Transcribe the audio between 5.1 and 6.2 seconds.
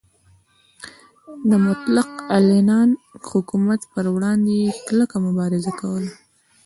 مبارزه کوله.